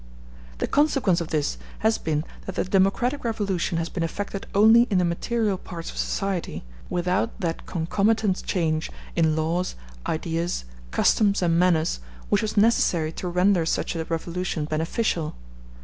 [0.57, 4.97] The consequence of this has been that the democratic revolution has been effected only in
[4.97, 9.75] the material parts of society, without that concomitant change in laws,
[10.07, 15.35] ideas, customs, and manners which was necessary to render such a revolution beneficial.